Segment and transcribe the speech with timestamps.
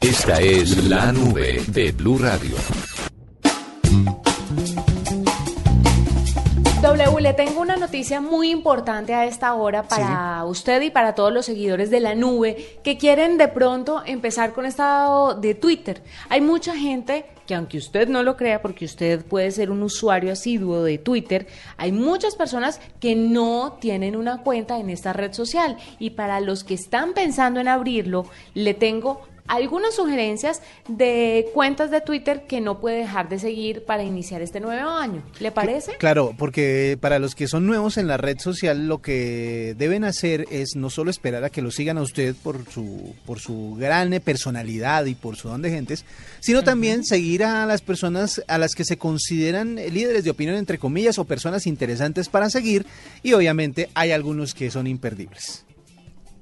[0.00, 2.56] Esta es la nube de Blue Radio.
[6.80, 11.30] W, le tengo una noticia muy importante a esta hora para usted y para todos
[11.30, 16.02] los seguidores de la nube que quieren de pronto empezar con estado de Twitter.
[16.30, 20.32] Hay mucha gente que aunque usted no lo crea, porque usted puede ser un usuario
[20.32, 25.76] asiduo de Twitter, hay muchas personas que no tienen una cuenta en esta red social.
[25.98, 32.00] Y para los que están pensando en abrirlo, le tengo algunas sugerencias de cuentas de
[32.00, 35.22] Twitter que no puede dejar de seguir para iniciar este nuevo año.
[35.40, 35.96] ¿Le parece?
[35.98, 40.46] Claro, porque para los que son nuevos en la red social, lo que deben hacer
[40.50, 44.10] es no solo esperar a que lo sigan a usted por su, por su gran
[44.24, 46.04] personalidad y por su don de gentes,
[46.38, 50.78] sino también seguir a las personas a las que se consideran líderes de opinión, entre
[50.78, 52.86] comillas, o personas interesantes para seguir,
[53.24, 55.64] y obviamente hay algunos que son imperdibles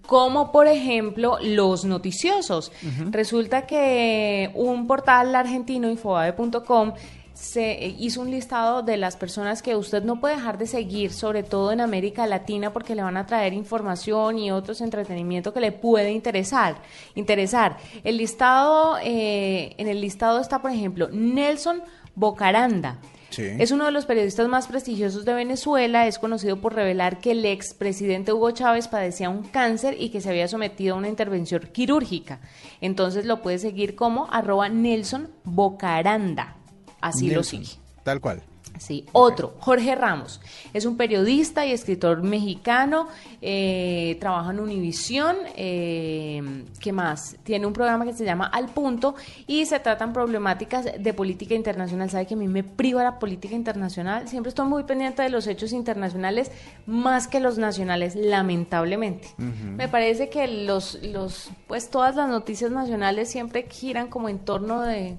[0.09, 2.73] como por ejemplo los noticiosos.
[3.11, 6.95] Resulta que un portal argentino, infobae.com,
[7.34, 11.42] se hizo un listado de las personas que usted no puede dejar de seguir, sobre
[11.42, 15.73] todo en América Latina, porque le van a traer información y otros entretenimiento que le
[15.73, 16.77] puede interesar.
[17.14, 17.77] Interesar.
[18.03, 21.83] El listado, eh, en el listado está, por ejemplo, Nelson
[22.14, 22.97] Bocaranda.
[23.37, 27.45] Es uno de los periodistas más prestigiosos de Venezuela, es conocido por revelar que el
[27.45, 32.41] expresidente Hugo Chávez padecía un cáncer y que se había sometido a una intervención quirúrgica.
[32.81, 36.57] Entonces lo puede seguir como arroba Nelson Bocaranda.
[37.01, 37.69] Así lo sigue.
[38.03, 38.43] Tal cual.
[38.79, 40.41] Sí, otro, Jorge Ramos,
[40.73, 43.09] es un periodista y escritor mexicano,
[43.43, 47.37] eh, trabaja en Univisión, eh, ¿qué más?
[47.43, 49.15] Tiene un programa que se llama Al Punto
[49.47, 52.11] y se tratan problemáticas de política internacional.
[52.11, 55.47] Sabe que a mí me priva la política internacional, siempre estoy muy pendiente de los
[55.47, 56.51] hechos internacionales
[56.87, 59.29] más que los nacionales, lamentablemente.
[59.37, 64.83] Me parece que los, los, pues todas las noticias nacionales siempre giran como en torno
[64.83, 65.17] de,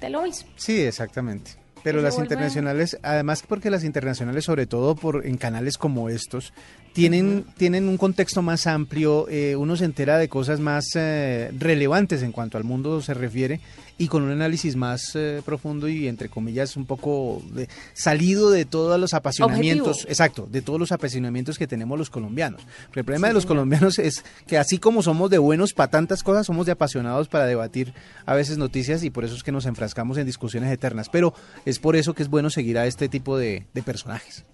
[0.00, 0.48] de lo mismo.
[0.56, 1.52] Sí, exactamente.
[1.82, 6.52] Pero las internacionales, además porque las internacionales, sobre todo por en canales como estos,
[6.92, 12.22] tienen, tienen un contexto más amplio, eh, uno se entera de cosas más eh, relevantes
[12.22, 13.60] en cuanto al mundo se refiere
[13.98, 18.64] y con un análisis más eh, profundo y entre comillas un poco de, salido de
[18.64, 22.62] todos los apasionamientos, exacto, de todos los apasionamientos que tenemos los colombianos.
[22.94, 26.46] el problema de los colombianos es que así como somos de buenos para tantas cosas,
[26.46, 27.92] somos de apasionados para debatir
[28.24, 31.08] a veces noticias y por eso es que nos enfrascamos en discusiones eternas.
[31.08, 31.34] Pero
[31.64, 34.44] es por eso que es bueno seguir a este tipo de, de personajes.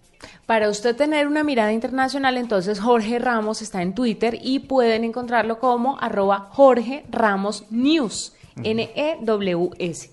[0.46, 5.58] Para usted tener una mirada internacional, entonces Jorge Ramos está en Twitter y pueden encontrarlo
[5.58, 8.32] como arroba Jorge Ramos News.
[8.56, 10.08] N-E-W-S.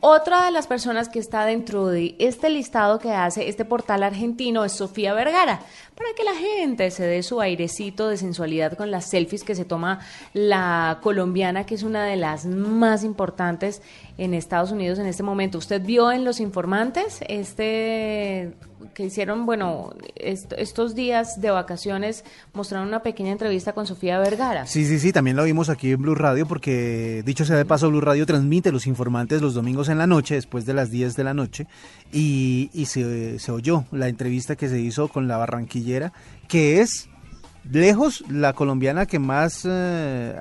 [0.00, 4.64] Otra de las personas que está dentro de este listado que hace este portal argentino
[4.64, 5.60] es Sofía Vergara,
[5.94, 9.64] para que la gente se dé su airecito de sensualidad con las selfies que se
[9.64, 10.00] toma
[10.32, 13.82] la colombiana, que es una de las más importantes
[14.18, 15.58] en Estados Unidos en este momento.
[15.58, 18.54] ¿Usted vio en Los Informantes este
[18.94, 24.66] que hicieron, bueno, estos días de vacaciones mostraron una pequeña entrevista con Sofía Vergara?
[24.66, 27.88] Sí, sí, sí, también lo vimos aquí en Blue Radio porque, dicho sea de paso,
[27.88, 31.24] Blue Radio transmite Los Informantes los domingos en la noche, después de las 10 de
[31.24, 31.66] la noche,
[32.12, 36.12] y, se, se oyó la entrevista que se hizo con la barranquillera,
[36.48, 37.08] que es
[37.70, 40.34] lejos la colombiana que más eh,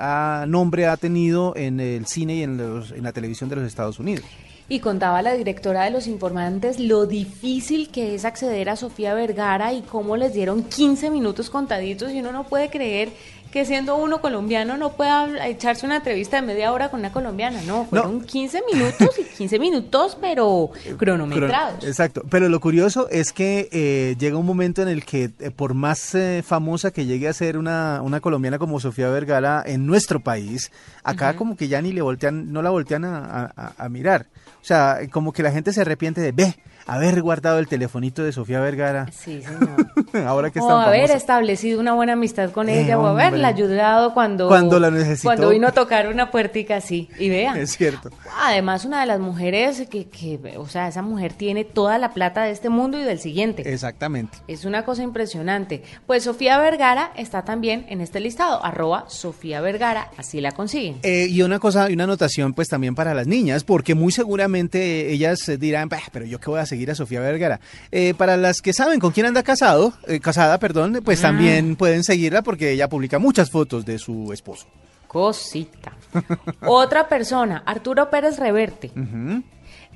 [0.47, 4.25] nombre ha tenido en el cine y en, en la televisión de los Estados Unidos.
[4.69, 9.73] Y contaba la directora de Los Informantes lo difícil que es acceder a Sofía Vergara
[9.73, 13.09] y cómo les dieron 15 minutos contaditos y uno no puede creer
[13.51, 17.61] que siendo uno colombiano no pueda echarse una entrevista de media hora con una colombiana,
[17.63, 21.83] no, fueron 15 minutos y 15 minutos, pero cronometrados.
[21.83, 25.73] Exacto, pero lo curioso es que eh, llega un momento en el que eh, por
[25.73, 30.21] más eh, famosa que llegue a ser una, una colombiana como Sofía Vergara en nuestro
[30.21, 30.71] país,
[31.03, 34.27] acá como que ya ni le voltean, no la voltean a, a mirar.
[34.61, 36.55] O sea, como que la gente se arrepiente de, ve,
[36.85, 39.07] haber guardado el telefonito de Sofía Vergara.
[39.11, 39.87] Sí, señor.
[40.27, 44.79] Ahora que O haber establecido una buena amistad con ella, o haberla ayudado cuando, cuando
[44.79, 45.27] la necesitó.
[45.27, 47.09] Cuando vino a tocar una puertica así.
[47.19, 47.57] Y vean.
[47.57, 48.09] Es cierto.
[48.39, 52.43] Además, una de las mujeres que, que, o sea, esa mujer tiene toda la plata
[52.43, 53.71] de este mundo y del siguiente.
[53.71, 54.37] Exactamente.
[54.47, 55.83] Es una cosa impresionante.
[56.07, 60.99] Pues Sofía Vergara está también en este listado, arroba Sofía Vergara, así la consiguen.
[61.03, 65.11] Eh, y una cosa, y una anotación pues también para las niñas, porque muy seguramente
[65.11, 67.59] ellas dirán, pero yo qué voy a seguir a Sofía Vergara.
[67.91, 71.27] Eh, para las que saben con quién anda casado, eh, casada, perdón, pues ah.
[71.27, 74.67] también pueden seguirla porque ella publica muchas fotos de su esposo.
[75.07, 75.91] Cosita.
[76.65, 78.89] Otra persona, Arturo Pérez Reverte.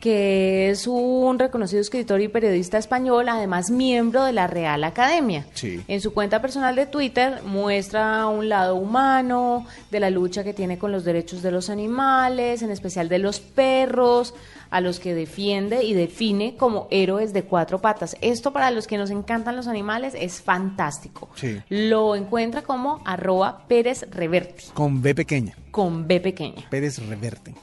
[0.02, 5.46] que es un reconocido escritor y periodista español, además miembro de la Real Academia.
[5.54, 5.82] Sí.
[5.88, 10.78] En su cuenta personal de Twitter muestra un lado humano de la lucha que tiene
[10.78, 14.34] con los derechos de los animales, en especial de los perros,
[14.76, 18.18] a los que defiende y define como héroes de cuatro patas.
[18.20, 21.30] Esto para los que nos encantan los animales es fantástico.
[21.36, 21.62] Sí.
[21.70, 25.56] Lo encuentra como arroba Pérez Reverte, Con B pequeña.
[25.72, 26.70] con B pequeña.
[26.70, 27.54] Pérez Reverte.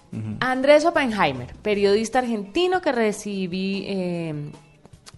[0.41, 4.35] Andrés Oppenheimer, periodista argentino que recibí, eh,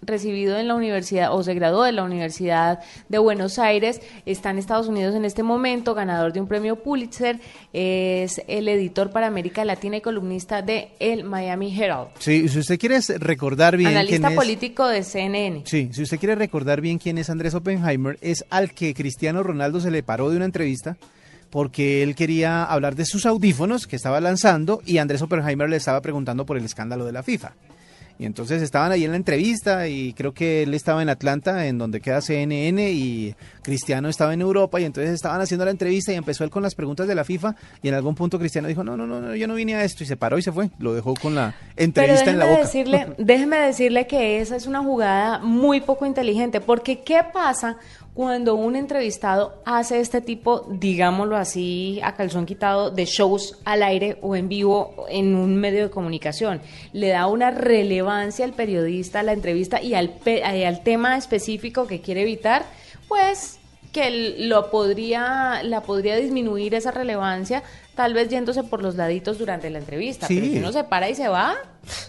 [0.01, 4.57] recibido en la universidad o se graduó de la Universidad de Buenos Aires, está en
[4.57, 7.39] Estados Unidos en este momento, ganador de un premio Pulitzer,
[7.73, 12.79] es el editor para América Latina y columnista de el Miami Herald, Sí, si usted
[12.79, 14.35] quiere recordar bien quién analista es...
[14.35, 15.63] político de CNN.
[15.65, 19.79] Sí, si usted quiere recordar bien quién es Andrés Oppenheimer, es al que Cristiano Ronaldo
[19.79, 20.97] se le paró de una entrevista
[21.49, 26.01] porque él quería hablar de sus audífonos que estaba lanzando y Andrés Oppenheimer le estaba
[26.01, 27.53] preguntando por el escándalo de la FIFA.
[28.17, 31.77] Y entonces estaban ahí en la entrevista y creo que él estaba en Atlanta, en
[31.77, 36.15] donde queda CNN, y Cristiano estaba en Europa y entonces estaban haciendo la entrevista y
[36.15, 38.95] empezó él con las preguntas de la FIFA y en algún punto Cristiano dijo, no,
[38.95, 40.93] no, no, no yo no vine a esto y se paró y se fue, lo
[40.93, 42.61] dejó con la Pero entrevista en la boca.
[42.61, 47.77] decirle, déjeme decirle que esa es una jugada muy poco inteligente, porque ¿qué pasa
[48.15, 54.17] cuando un entrevistado hace este tipo, digámoslo así, a calzón quitado, de shows al aire
[54.21, 56.61] o en vivo en un medio de comunicación?
[56.93, 61.85] Le da una relevancia al periodista, a la entrevista y al, pe- al tema específico
[61.87, 62.65] que quiere evitar,
[63.09, 63.59] pues
[63.91, 67.63] que lo podría, la podría disminuir esa relevancia,
[67.95, 70.27] tal vez yéndose por los laditos durante la entrevista.
[70.27, 70.35] Sí.
[70.35, 71.55] Pero si uno se para y se va,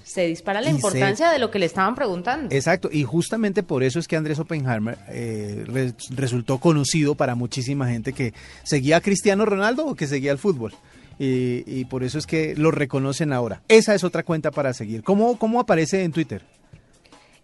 [0.05, 2.55] se dispara la Y se- importancia de lo que le estaban preguntando.
[2.55, 7.88] Exacto, y justamente por eso es que Andrés Oppenheimer eh, re- resultó conocido para muchísima
[7.88, 8.35] gente que
[8.65, 10.75] seguía a Cristiano Ronaldo o que seguía el fútbol.
[11.19, 13.62] Y, y por eso es que lo reconocen ahora.
[13.69, 15.03] Esa es otra cuenta para seguir.
[15.03, 16.43] ¿Cómo, cómo aparece en Twitter?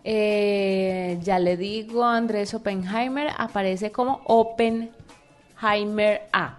[0.04, 6.58] Eh, ya le digo, Andrés Oppenheimer aparece como Oppenheimer A.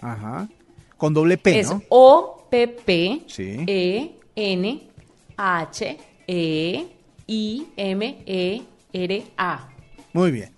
[0.00, 0.48] Ajá.
[1.02, 1.82] Con doble P, es ¿no?
[1.88, 3.56] O P P Sí.
[3.66, 4.82] E N
[5.36, 6.86] H E
[7.26, 8.62] I M E
[8.92, 9.68] R A.
[10.12, 10.50] Muy bien.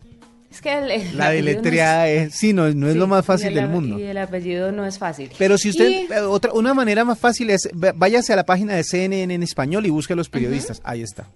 [0.51, 3.07] Es que el, el La apellido no es- deletreada es, sí, no, no es lo
[3.07, 3.99] más fácil el del mundo.
[3.99, 5.31] Y el apellido no es fácil.
[5.39, 8.75] Pero si usted, Y- eh, otra, una manera más fácil es, váyase a la página
[8.75, 10.83] de CNN en español y busque a los periodistas.
[10.85, 11.27] Ahí está.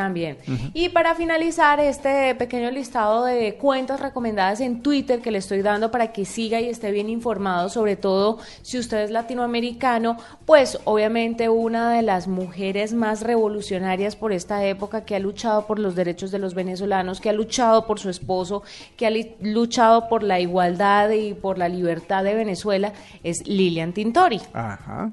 [0.00, 0.38] También.
[0.72, 5.90] Y para finalizar este pequeño listado de cuentas recomendadas en Twitter que le estoy dando
[5.90, 10.16] para que siga y esté bien informado, sobre todo si usted es latinoamericano,
[10.46, 15.78] pues obviamente una de las mujeres más revolucionarias por esta época que ha luchado por
[15.78, 18.62] los derechos de los venezolanos, que ha luchado por su esposo,
[18.96, 19.10] que ha
[19.42, 25.12] luchado por la igualdad y por la libertad de Venezuela, es Lilian Tintori Ajá.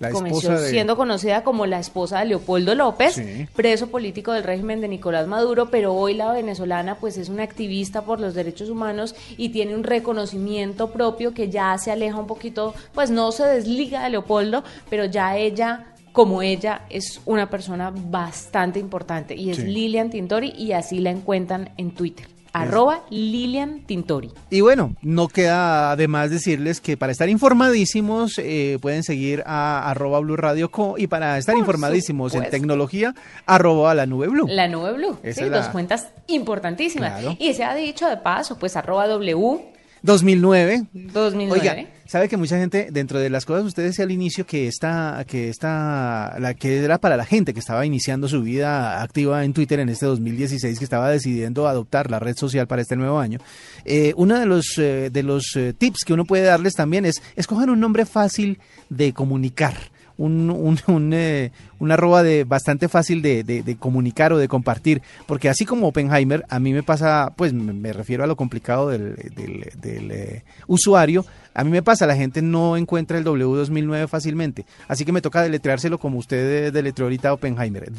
[0.00, 0.70] La comenzó de...
[0.70, 3.46] siendo conocida como la esposa de Leopoldo López, Sí.
[3.54, 8.02] preso político del régimen de Nicolás Maduro, pero hoy la venezolana pues es una activista
[8.02, 12.74] por los derechos humanos y tiene un reconocimiento propio que ya se aleja un poquito,
[12.94, 18.78] pues no se desliga de Leopoldo, pero ya ella como ella es una persona bastante
[18.78, 19.64] importante y es Sí.
[19.64, 22.26] Lilian Tintori y así la encuentran en Twitter.
[22.62, 24.30] Arroba Lilian Tintori.
[24.50, 30.20] Y bueno, no queda además decirles que para estar informadísimos eh, pueden seguir a arroba
[30.20, 33.14] Blue Radio Co y para estar Por informadísimos en tecnología,
[33.46, 34.46] arroba la nube Blue.
[34.48, 37.20] La nube blue, Esa sí, es la- dos cuentas importantísimas.
[37.20, 37.36] Claro.
[37.38, 39.72] Y se ha dicho de paso, pues arroba W
[40.06, 40.86] 2009.
[41.12, 41.60] 2009.
[41.60, 45.24] Oiga, sabe que mucha gente, dentro de las cosas, usted decía al inicio que esta,
[45.26, 49.52] que esta, la que era para la gente que estaba iniciando su vida activa en
[49.52, 53.40] Twitter en este 2016, que estaba decidiendo adoptar la red social para este nuevo año.
[53.84, 57.20] Eh, uno de los, eh, de los eh, tips que uno puede darles también es
[57.34, 59.74] escojan un nombre fácil de comunicar.
[60.18, 64.48] Un, un, un, eh, un arroba de bastante fácil de, de- de comunicar o de
[64.48, 68.34] compartir, porque así como Oppenheimer, a mí me pasa, pues me, me refiero a lo
[68.34, 73.24] complicado del, del- del, eh, usuario, a mí me pasa, la gente no encuentra el
[73.26, 77.90] W2009 fácilmente, así que me toca deletreárselo como usted eh, deletreó ahorita Oppenheimer,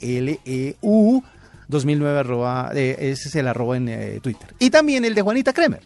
[0.00, 1.22] D-O-B-L-E-U
[1.68, 4.54] 2009 arroba, eh, ese es el arroba en Twitter.
[4.58, 5.82] Y también el de Juanita Kremer.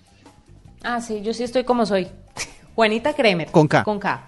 [0.83, 2.09] Ah, sí, yo sí estoy como soy.
[2.75, 3.49] Juanita Kremer.
[3.51, 3.85] Con K.
[3.85, 4.25] Con K.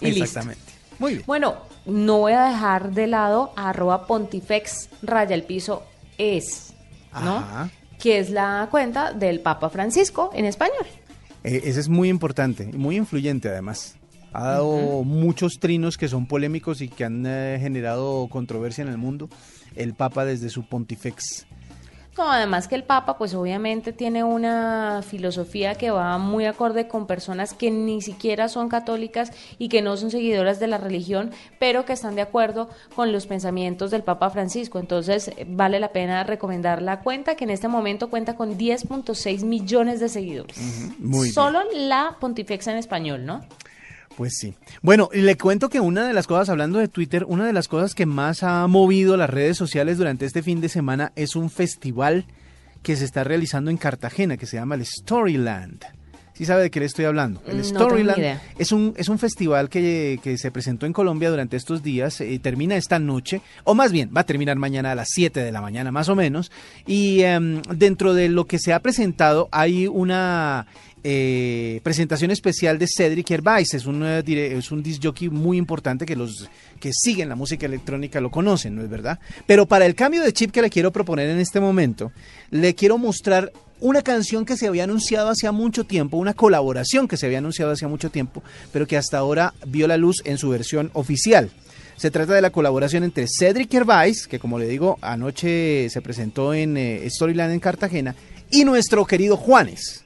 [0.00, 0.24] Y listo.
[0.24, 0.72] Exactamente.
[0.98, 1.24] Muy bien.
[1.26, 5.84] Bueno, no voy a dejar de lado a arroba pontifex raya el piso
[6.18, 6.74] es,
[7.12, 7.38] ¿no?
[7.38, 7.70] Ajá.
[7.98, 10.86] Que es la cuenta del Papa Francisco en español.
[11.44, 13.96] Eh, ese es muy importante y muy influyente además.
[14.32, 18.98] Ha dado muchos trinos que son polémicos y que han eh, generado controversia en el
[18.98, 19.28] mundo.
[19.74, 21.46] El Papa desde su pontifex.
[22.16, 27.06] No, además que el Papa, pues obviamente tiene una filosofía que va muy acorde con
[27.06, 31.84] personas que ni siquiera son católicas y que no son seguidoras de la religión, pero
[31.84, 34.80] que están de acuerdo con los pensamientos del Papa Francisco.
[34.80, 40.00] Entonces, vale la pena recomendar la cuenta, que en este momento cuenta con 10.6 millones
[40.00, 40.58] de seguidores.
[41.32, 43.42] Solo la pontifexa en español, ¿no?
[44.18, 44.54] Pues sí.
[44.82, 47.94] Bueno, le cuento que una de las cosas, hablando de Twitter, una de las cosas
[47.94, 52.26] que más ha movido las redes sociales durante este fin de semana es un festival
[52.82, 55.84] que se está realizando en Cartagena, que se llama el Storyland.
[56.32, 57.42] ¿Sí sabe de qué le estoy hablando?
[57.46, 62.20] El Storyland es un, es un festival que, se presentó en Colombia durante estos días,
[62.20, 65.40] y eh, termina esta noche, o más bien va a terminar mañana a las 7
[65.40, 66.50] de la mañana más o menos,
[66.86, 70.66] y em, dentro de lo que se ha presentado hay una
[71.04, 73.74] eh, presentación especial de Cedric Hervais.
[73.74, 76.48] Es un, eh, es un disc jockey muy importante que los
[76.80, 79.18] que siguen la música electrónica lo conocen, ¿no es verdad?
[79.46, 82.12] Pero para el cambio de chip que le quiero proponer en este momento,
[82.50, 87.16] le quiero mostrar una canción que se había anunciado hacía mucho tiempo, una colaboración que
[87.16, 90.48] se había anunciado hacía mucho tiempo, pero que hasta ahora vio la luz en su
[90.48, 91.50] versión oficial.
[91.96, 96.54] Se trata de la colaboración entre Cedric Hervais, que como le digo, anoche se presentó
[96.54, 98.14] en eh, Storyland en Cartagena,
[98.50, 100.04] y nuestro querido Juanes.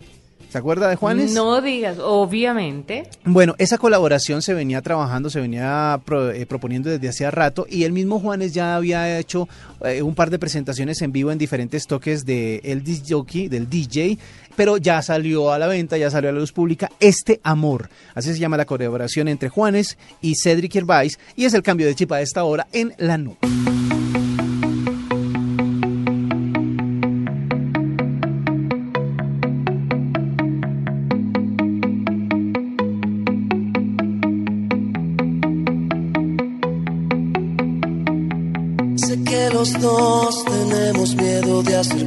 [0.52, 1.32] ¿Se acuerda de Juanes?
[1.32, 3.08] No digas, obviamente.
[3.24, 5.98] Bueno, esa colaboración se venía trabajando, se venía
[6.34, 9.48] eh, proponiendo desde hacía rato y el mismo Juanes ya había hecho
[9.82, 14.18] eh, un par de presentaciones en vivo en diferentes toques de el jockey, del DJ,
[14.54, 17.88] pero ya salió a la venta, ya salió a la luz pública Este Amor.
[18.14, 21.94] Así se llama la colaboración entre Juanes y Cedric Hervais y es el cambio de
[21.94, 23.38] chip a esta hora en la nube.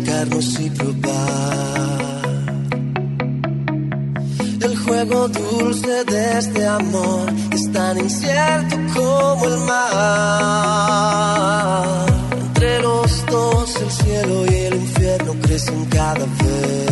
[0.08, 2.06] Y probar
[4.62, 9.96] el juego dulce de este amor es tan incierto como el mar.
[12.38, 16.85] Entre los dos el cielo y el infierno crecen cada vez.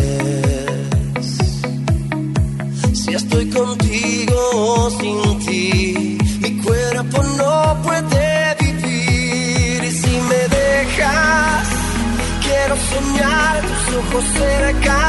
[12.93, 14.99] Soñar tus ojos cerca,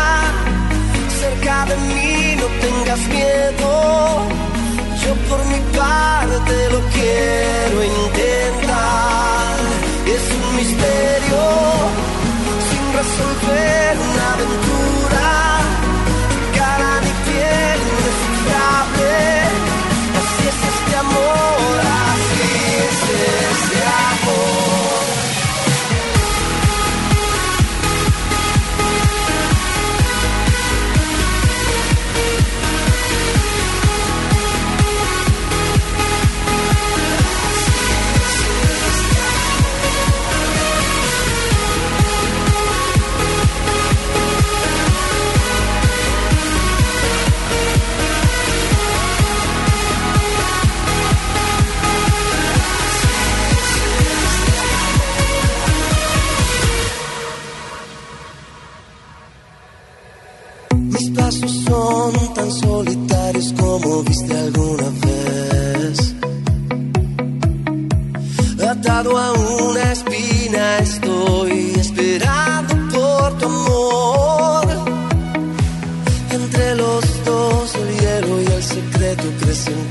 [1.20, 3.68] cerca de mí, no tengas miedo.
[5.02, 9.56] Yo por mi parte lo quiero intentar.
[10.14, 11.42] Es un misterio
[12.68, 15.28] sin resolver, una aventura.
[16.58, 19.16] Cara ni piel indescifrable.
[20.20, 21.74] Así es este amor,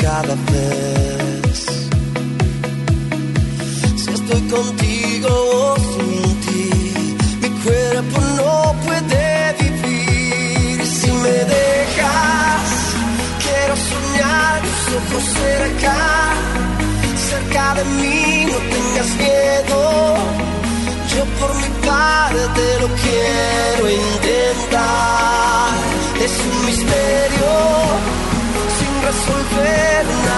[0.03, 1.59] cada vez.
[4.01, 6.69] Si estoy contigo o sin ti,
[7.41, 10.85] mi cuerpo no puede vivir.
[10.85, 12.67] Si me dejas,
[13.43, 15.97] quiero soñar tus ojos cerca,
[17.29, 19.79] cerca de mí, no tengas miedo.
[21.13, 25.69] Yo por mi parte lo quiero intentar.
[26.25, 27.51] Es un misterio
[28.77, 29.62] sin resolver.
[30.05, 30.32] Everybody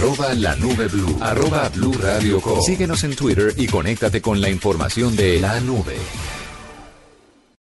[0.00, 1.18] Arroba la nube blue.
[1.20, 2.58] Arroba blue radio com.
[2.62, 5.94] Síguenos en Twitter y conéctate con la información de la nube.